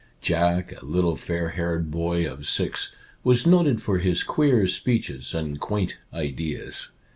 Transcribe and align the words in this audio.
Jack, 0.19 0.71
a 0.81 0.83
little 0.83 1.15
fair 1.15 1.49
haired 1.49 1.91
boy 1.91 2.27
of 2.27 2.47
six, 2.47 2.91
was 3.23 3.45
noted 3.45 3.79
for 3.79 3.99
his 3.99 4.23
queer 4.23 4.65
speeches 4.65 5.35
and 5.35 5.59
quaint 5.59 5.97
ideas. 6.11 6.89